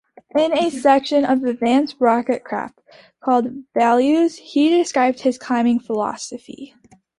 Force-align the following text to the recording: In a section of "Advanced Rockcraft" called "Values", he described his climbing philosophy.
In 0.35 0.51
a 0.57 0.71
section 0.71 1.25
of 1.25 1.43
"Advanced 1.43 1.99
Rockcraft" 1.99 2.73
called 3.23 3.53
"Values", 3.75 4.35
he 4.35 4.69
described 4.69 5.19
his 5.19 5.37
climbing 5.37 5.79
philosophy. 5.79 6.73